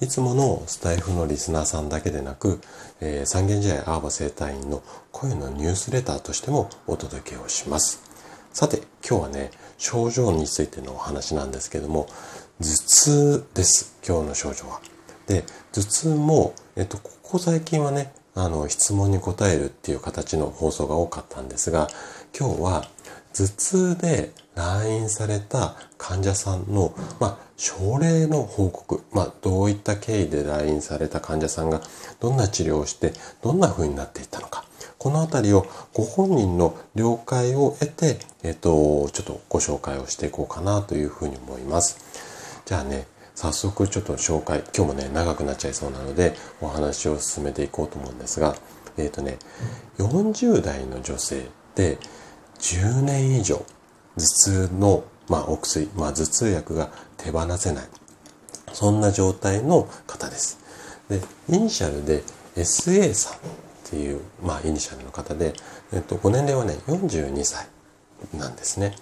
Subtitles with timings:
[0.00, 2.60] いつものスタイフのリスナーさんだけでなく、
[3.02, 8.02] えー、三軒茶屋アーバ生態院の声のニュースレターとしてもお届けをします。
[8.54, 12.06] さて、今日はね、症状についてのお話なんですけども、
[12.60, 14.80] 頭痛です、今日の症状は。
[15.26, 21.88] で、頭痛も、えっと、ここ最近はね、あの、質問に答えるっていう形の放送が多かったんですが、
[22.38, 22.88] 今日は
[23.32, 31.80] 頭痛で来院された患者さんの、まあ、症例の報告、まあ、どういった経緯で来院された患者さんが
[32.20, 33.12] どんな治療をして
[33.42, 34.64] どんな風になっていったのか
[35.00, 42.62] このあたりをご本人の了解を得て、えっと、ちょっとご紹介をしていこうかなというふうに思います。
[42.66, 48.54] じゃあね、早速ちょっと紹介、今日もね、長くなっちゃいそうなので、お話を進めていこうと思うんですが、
[48.98, 49.38] えっ、とね、
[49.96, 51.96] 40代の女性で
[52.60, 53.56] 10年以上
[54.16, 57.84] 頭痛の、まあ、お薬、まあ、頭痛薬が手放せない。
[58.72, 60.58] そんな状態の方です。
[61.08, 62.22] で、イニシャルで
[62.56, 63.38] SA さんっ
[63.84, 65.54] ていう、まあ、イニシャルの方で、
[65.92, 67.66] えっと、ご年齢はね、42歳
[68.36, 68.94] なんですね。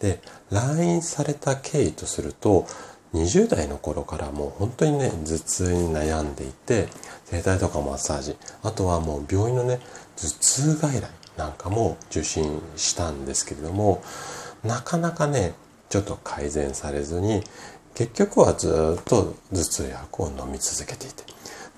[0.00, 2.66] で、来院された経緯とすると、
[3.14, 6.88] 20代の頃からもう本当にね、頭痛に悩んでいて、
[7.24, 9.80] 整体とかマッサージ、あとはもう病院のね、
[10.16, 14.02] 頭痛外来なんかも受診したんですけれども、
[14.64, 15.54] なかなかね、
[15.88, 17.42] ちょっと改善されずに、
[17.94, 21.24] 結局はずっと頭痛薬を飲み続けていて。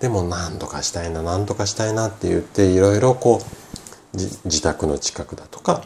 [0.00, 5.82] でも何とかしたいな、何とかしたいなって言って、いろいろこう、自宅の近くだとか、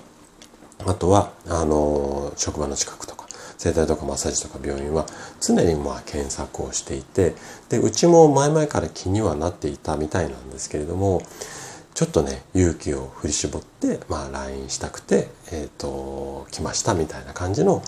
[0.86, 3.26] あとは、あの、職場の近くとか、
[3.58, 5.06] 整体とかマッサージとか病院は
[5.40, 7.34] 常にまあ検索をしていて、
[7.68, 11.22] で、うちも前々から気にはなっていたみたいなんですけれども、
[11.94, 17.82] ちょっとね、勇気を振り絞って、まあ、LINE したくて、えっ、ー、と、来ましたみたいな感じの、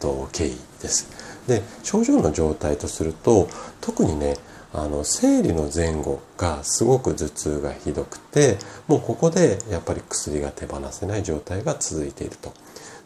[0.00, 1.08] と経緯です。
[1.46, 3.48] で、症状の状態とすると、
[3.80, 4.36] 特にね、
[4.72, 8.56] あの、生理の前後がすごく頭痛がひどくて、
[8.88, 12.54] もうここでやっぱり薬が手放せない状態が続いていると。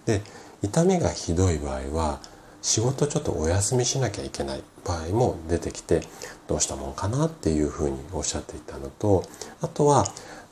[0.04, 0.22] で、
[0.62, 2.20] 痛みがひどい場合は、
[2.62, 6.02] 仕事ちょっとお休みしなきゃいけない場合も出てきて、
[6.48, 9.24] どうしたもんかなっていうふうにおっしゃっていたのと、
[9.60, 10.06] あとは、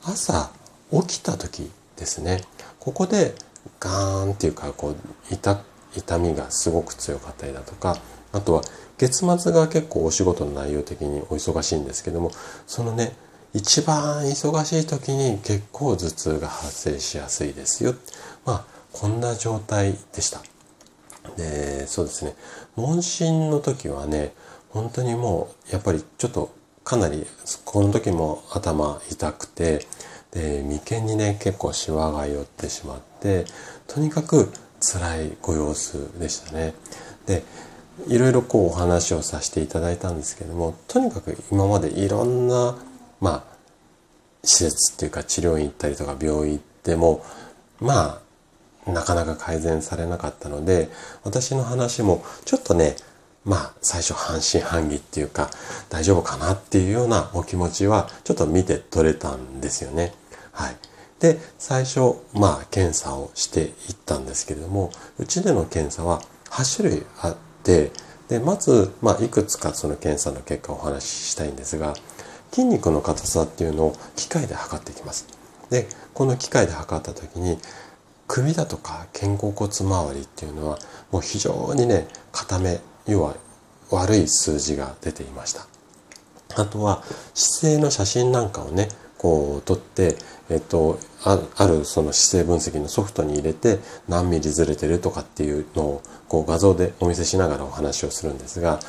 [0.07, 0.51] 朝
[0.91, 2.41] 起きた時ですね。
[2.79, 3.33] ここで
[3.79, 4.95] ガーンっていうかこう
[5.33, 5.63] 痛
[5.95, 7.97] 痛みがすごく強かったりだとか
[8.31, 8.61] あとは
[8.97, 12.31] 月末が結構お仕事の内容的にお忙しいんですけども
[12.67, 13.13] そのね
[13.53, 17.95] 一番忙しい時に結構頭痛が発生しやすいですよ。
[18.45, 20.41] まあこんな状態でした。
[21.37, 22.35] でそうですね。
[22.75, 24.33] 問診の時はね
[24.69, 27.25] 本当にもうやっぱりちょっとかなり
[27.75, 29.85] この時も頭痛くて
[30.31, 33.43] で眉間にね結構シワが寄ってしまって
[33.85, 34.49] とにかく
[34.79, 36.73] 辛いご様子でしたね。
[37.25, 37.43] で
[38.07, 42.77] いろいろこうお話をさせていただいたんですけどもとにかく今までいろんな
[43.19, 43.57] まあ
[44.41, 47.25] 施設っていうか治療院行ったりとか病院行っても
[47.81, 48.21] ま
[48.87, 50.87] あなかなか改善されなかったので
[51.25, 52.95] 私の話もちょっとね
[53.45, 55.49] まあ、最初半信半疑っていうか、
[55.89, 60.13] 大丈夫かなっていうようなお気持ちは、ちょっと見て取れたんですよね。
[60.51, 60.75] はい。
[61.19, 63.71] で、最初、まあ、検査をしていっ
[64.05, 67.91] たんですけれども、うちでの検査は8種類あって、
[68.29, 71.93] で、まず、まあ、いくつかその検査の結果をお話ししたいんですが、
[72.51, 75.27] 筋肉の硬さっていうのを機械で測っていきます。
[75.69, 77.59] で、この機械で測った時に、
[78.27, 80.79] 首だとか肩甲骨周りっていうのは、
[81.11, 83.35] もう非常にね、硬め要は
[83.91, 85.67] 悪い数字が出ていました。
[86.55, 90.15] あとは姿勢の写真なんかをね、こう撮って、
[90.49, 91.35] えっと、あ
[91.67, 98.79] るその姿勢分析のソフトに入れて何ミリずれてるとかっていうのをこう画像でお見せしながらお話をするんですが、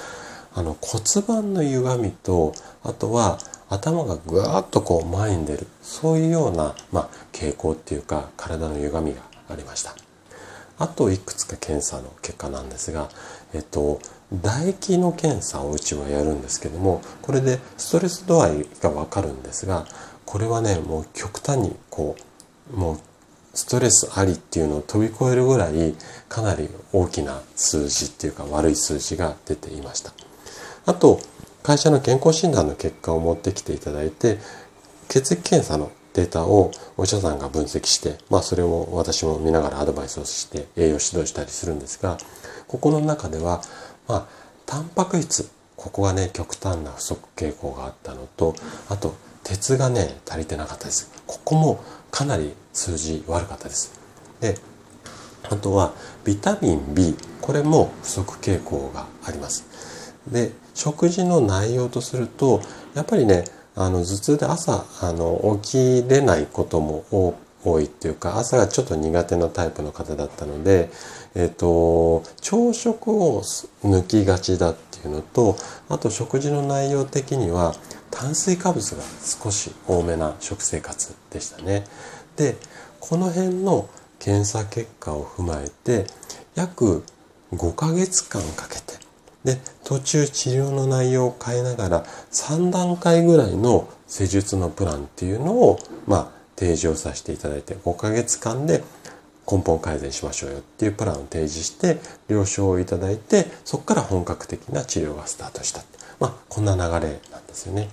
[0.55, 3.39] あの骨盤の歪みと、あとは
[3.69, 9.95] 頭がぐわっとこう前に出る、そういうような、まあ、傾向っていうか体の歪みがありました。
[10.79, 13.09] あといくつか検査の結果なんですが、
[13.55, 13.99] えっと、
[14.33, 19.87] 唾液の検査をうちはやるんですけども、これでストレス度合いがわかるんですが、
[20.25, 22.17] これはね、もう極端にこ
[22.75, 22.99] う、もう
[23.55, 25.95] ストレスありっていうのを飛び越えるぐらい、
[26.29, 30.13] かなり大きな数字っていうか悪い数字が出ていました。
[30.87, 31.21] あと、
[31.63, 34.39] 会社の健康診断の結果を持ってきていただいて、
[35.09, 42.19] 血液検査のデータをお医者さんが分析して、まあそれを私も見ながらアドバイスをして栄養指導したりするんですが、
[42.67, 43.63] ここの中では、
[44.09, 44.27] まあ、
[44.67, 48.55] タンパク質、ここがね、極端な不足傾向があったのと、
[48.89, 49.15] あと、
[49.45, 51.11] 鉄がね、足りてなかったです。
[51.27, 51.81] ここも
[52.11, 53.93] かなり数字悪かったです。
[54.41, 54.57] で、
[55.49, 55.93] あとは
[56.25, 60.15] ビタミン B、これも不足傾向があります。
[60.29, 62.61] で、食事の内容とすると、
[62.95, 63.45] やっぱりね、
[63.77, 67.35] あの頭痛で朝あの起きれないことも多
[67.67, 70.89] 多いっていうか朝がちょっと苦手なタイプの方だったので、
[71.35, 73.43] えっ、ー、と朝食を
[73.83, 75.57] 抜きがちだっていうのと
[75.89, 77.75] あと食事の内容的には
[78.11, 79.03] 炭水化物が
[79.43, 81.85] 少し多めな食生活でしたね。
[82.37, 82.57] で
[83.01, 83.89] この辺の
[84.21, 86.07] 検査結果を踏まえて
[86.55, 87.05] 約
[87.53, 88.95] 5ヶ月間かけて
[89.45, 98.83] で途中治療の内容を変えながら3段階ぐらいの施術のプランっていうのをまあ提示をさせていただいて5ヶ月間で
[99.51, 101.99] 根本改善しましょうよっていうプランを提示して
[102.29, 105.83] 了承をいただいてそこから本格的な治療がスタートした
[106.19, 107.89] まあこんな流れなんですよね。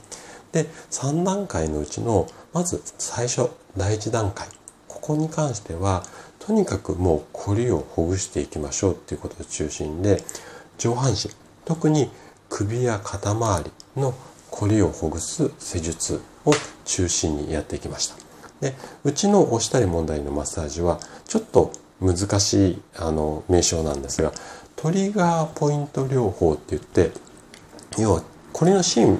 [0.51, 4.47] で3段階のうちのまず最初第1段階
[4.87, 6.03] ここに関しては
[6.39, 10.23] とにかくもう凝りをほぐしていきましょうっていうことを中心で
[10.77, 11.31] 上半身
[11.65, 12.09] 特に
[12.49, 14.13] 首や肩周りの
[14.51, 16.51] こりをほぐす施術を
[16.85, 18.22] 中心にやっていきました。
[18.63, 24.31] でうちの押したり問題のマッサージはちょっと難しいあの名称なんですが
[24.75, 27.11] トリガーポイント療法って言って
[27.97, 28.23] 要は
[28.53, 29.19] こりの芯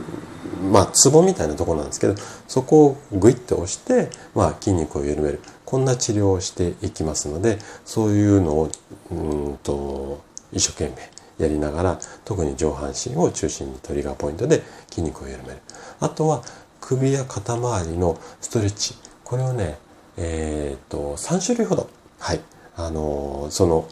[0.72, 2.16] まあツボみたいなとこなんですけど
[2.48, 5.40] そこをグイッと押して、まあ、筋肉を緩める。
[5.66, 8.69] こんな治療をしていきますのでそういうのを
[9.10, 9.16] う
[9.54, 10.94] んと一生懸
[11.39, 14.62] 命やりながら特に上半身を中心にトリガーポイントで
[14.92, 15.62] 筋肉を緩める。
[16.00, 16.44] あとは
[16.80, 18.94] 首や肩周りのストレッチ。
[19.24, 19.78] これをね
[20.18, 21.90] えっ、と3種類ほど。
[22.20, 22.40] はい。
[22.75, 23.88] あのその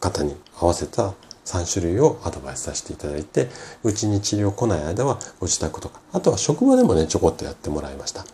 [0.00, 1.14] 方に合わせた
[1.46, 3.48] 3種類をアドバイスさせていただいて
[3.82, 8.24] うちに治療来ない間はご自宅とかあとは職場でもねちょこっとやってもらいました。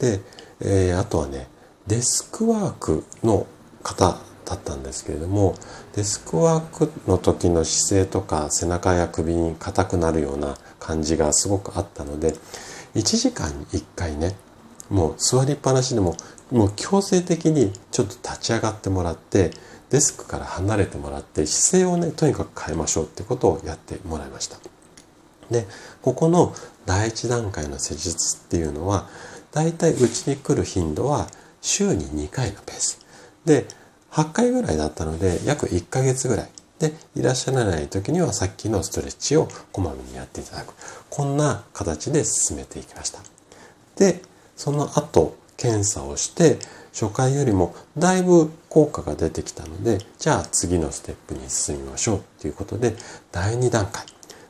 [0.00, 0.20] で、
[0.60, 1.48] えー、あとはね
[1.86, 3.46] デスクワークの
[3.82, 5.54] 方だったんですけれども
[5.94, 12.34] デスクワークの時の姿勢とか背中や首に硬くなるような感じがすごくあったので
[12.94, 14.34] 1時間に1回ね
[14.90, 16.16] もう座りっぱなしでも
[16.50, 19.50] もう強制的にちょっと立ち上がってもらって
[19.90, 24.58] デスクから離れてもらって姿勢をねとにかく変えましょうってことをやってもらいました。
[25.50, 25.66] で
[26.02, 26.54] ここの
[26.86, 29.08] 第1段階の施術っていうのは
[29.52, 31.28] だいたいうちに来る頻度は
[31.60, 33.00] 週に2回のペース。
[33.44, 33.66] で
[34.10, 36.50] 8回ぐらいだったので約1ヶ月ぐらい。
[36.78, 40.74] でいらっしゃらない時にはさっきのストレッチをこまめにやっていただく。
[41.08, 43.20] こんな形で進めていきました。
[43.96, 44.22] で
[44.56, 46.58] その後検査をして
[46.92, 52.94] 初回よりもだいぶ効果が出てきたのでじゃあ次のステップに進みましょうということで
[53.32, 54.04] 第2段階。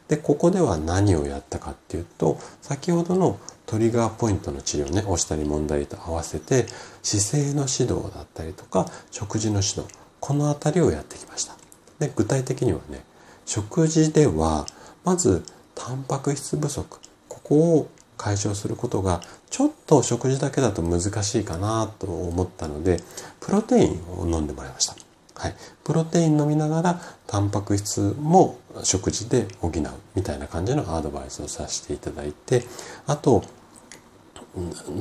[0.09, 6.67] でここでは何をやったかっていうと先ほどのトリガーポイントの治療ね押したり問題と合わせて
[7.03, 9.85] 姿勢の指導だったりとか食事の指導
[10.21, 11.57] この辺りをやってきました。
[11.99, 13.05] で具体的にはね
[13.47, 14.67] 食事では
[15.05, 15.43] まず
[15.75, 16.99] タンパク質不足
[17.29, 19.21] ここを解消することが
[19.55, 22.99] ちょっと食事だけだと難しいかなと思ったので
[23.39, 24.97] プロテインを飲んでもらいました。
[25.37, 29.73] はい、プロテイン飲みながらタンパク質も食事で補う
[30.17, 32.65] みたいな感じのアドバイスをさせていただいて
[33.07, 33.45] あと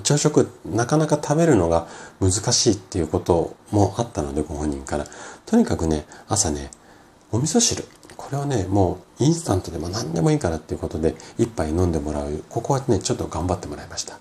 [0.04, 1.88] 朝食なかなか食べるのが
[2.20, 5.08] 難しいっていうこともあったのでご本人から。
[5.48, 6.70] とにかくね朝ね
[7.32, 7.86] お味噌汁。
[8.18, 12.44] これをねもうインスタントでも何でもいいからっていうことで一杯飲んでもらう。
[12.52, 14.20] ここはねちょっと頑張ってもらいました。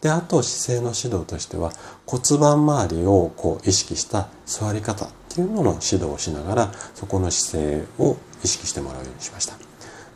[0.00, 1.72] であと姿勢の指導としては
[2.06, 9.54] 骨盤周りをこう意識した座り方っていうのの指導をしながらそこの姿勢を意識してもらうようにしました。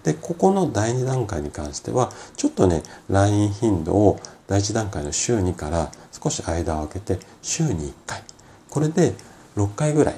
[0.05, 8.23] でここの第2段階に関してはちょっとね LINE 頻度を第1段階の週2から少し間を空けて週に1回
[8.69, 9.15] これで
[9.57, 10.15] 6回ぐらい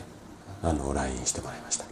[0.62, 1.85] あの LINE してもらいました。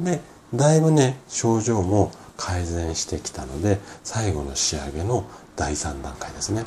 [0.00, 0.20] で
[0.54, 5.24] だいぶね症状も改善してきたので最後の仕上げの
[5.56, 6.64] 第3段階ですね。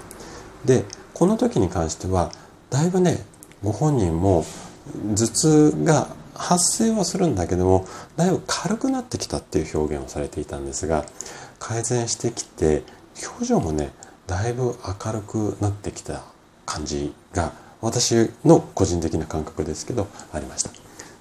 [0.65, 2.31] でこの時に関しては
[2.69, 3.25] だいぶね
[3.63, 4.45] ご本人も
[5.15, 11.05] 頭痛が発生はするんだけどもだいぶ軽くなってきたっていう表現をされていたんですが
[11.60, 12.84] 改善してきて
[13.31, 13.91] 表情もね
[14.27, 16.24] だいぶ明るくなってきた
[16.65, 20.72] 感じが私の個人的な感覚ですけどありました。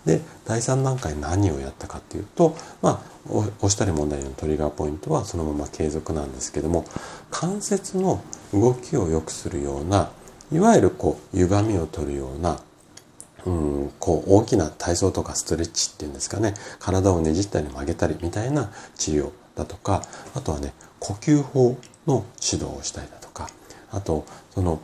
[0.06, 6.84] で第3段階何をやったかっていうとまあ押したり問題のトリガーポイントはそのまま継続なんですけども
[7.34, 8.22] 関節の
[8.52, 10.12] 動きを良くするような
[10.52, 12.60] いわゆるこう歪みを取るような
[13.44, 20.04] うんこう大きな体操とかストレッチっていうんですかね体をねじったり曲げたりみたいな治療だとか
[20.36, 21.76] あとはね呼吸法
[22.06, 23.48] の指導をしたりだとか
[23.90, 24.80] あとその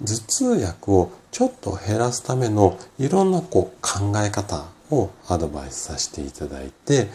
[0.00, 7.08] 頭痛薬をちょっと減らすためのいろんなこう考え方をアドバイスさせていただいて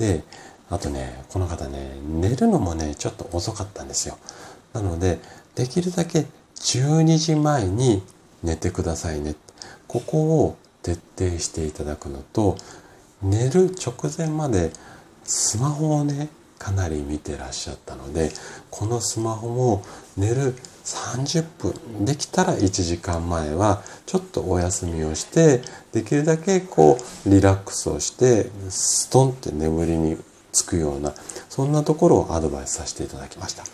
[0.00, 0.24] で
[0.70, 4.18] あとねこの方ね寝るのもねちょっと遅かったんですよ。
[4.72, 5.20] なので
[5.54, 8.02] できるだけ12時前に
[8.42, 9.34] 寝てくださいね。
[9.86, 12.56] ここを徹底していただくのと
[13.22, 14.72] 寝る直前まで
[15.24, 18.30] スマホをねかなり見てらっしゃったので
[18.70, 19.84] このスマホも
[20.16, 20.54] 寝る
[20.84, 30.16] 30分できたら1時間前はちょっとお休みをしてできるだけこうリラックスをしてストンって眠りに
[30.56, 31.12] つくような
[31.48, 33.64] そんなところをアドバイスさせていただきました。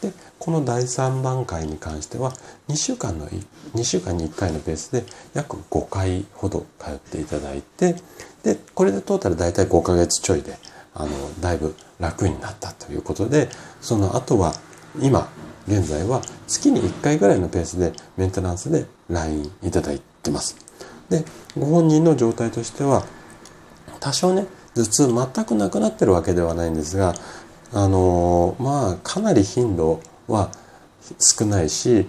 [0.00, 2.32] でこの第3段階に関しては
[2.68, 5.04] 2週間の2週間に1回のペースで
[5.34, 7.96] 約5回ほど通っていただいて
[8.42, 10.56] でこれでトータル大体5ヶ月ちょいで
[10.94, 13.50] あのだいぶ楽になったということで
[13.82, 14.54] その後は
[14.98, 15.28] 今
[15.68, 20.56] 現在は月に1回ぐらいのペースでメンテナンスで LINE いただいてます。
[21.10, 21.24] で
[21.58, 23.04] ご本人の状態としては
[24.00, 27.14] 多少ね頭痛全くなくなってるわけではないんですが
[27.72, 30.50] あのまあかなり頻度は
[31.18, 32.06] 少ないし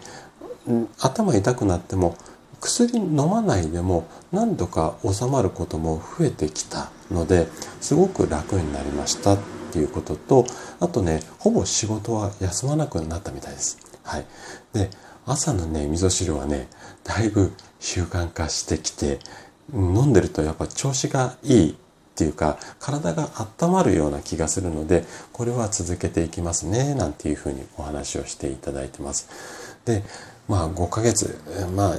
[0.99, 2.15] 頭痛くなっても
[2.59, 7.47] 薬飲まないでも何度か収まることも増えてきたので
[7.81, 9.39] すごく楽になりましたっ
[9.73, 10.45] ていうことと
[10.79, 13.79] あとねほぼ仕事は休まなくなったみたいです。
[14.03, 14.25] はい、
[14.73, 14.89] で
[15.25, 16.67] 朝のね味噌汁はね
[17.03, 19.19] だいぶ習慣化してきて
[19.73, 21.77] 飲んでるとやっぱ調子がいい
[22.11, 23.29] っていうか体が
[23.61, 29.29] 温まるような気がするのでこれは続けていきますねなんていうふうにお話をしていただいてます。
[29.85, 30.03] で
[30.47, 31.39] まあ5ヶ月
[31.75, 31.95] まあ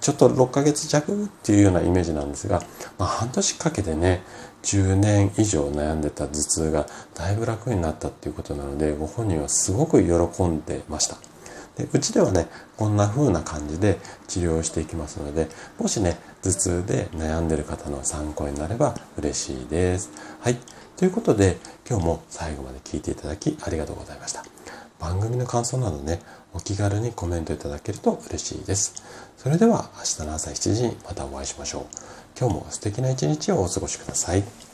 [0.00, 2.62] ちょっと6ヶ月弱っていうようなイメージなんですが、
[2.98, 4.22] まあ、半年かけてね
[4.64, 11.31] 10年以上悩んでた頭痛がだいぶ楽になったっていうことなのでご本人はすごく喜んでました。
[11.76, 13.98] でうちではねこんな風な感じで
[14.28, 15.48] 治療していきますので
[15.78, 20.10] もしね頭痛で悩んでる方の参考になれば嬉しいです。
[20.40, 20.56] はい。
[20.96, 21.56] ということで
[21.88, 24.44] 今日も最後まで聞いていただきありがとうございました。
[25.00, 26.20] 番組の感想などね
[26.52, 29.02] お気軽にコメントいただけると嬉しいです。
[29.36, 31.84] それでは明日の朝7時にまたお会いしましょう。
[32.38, 34.71] 今日も素敵な一日をお過ごしください。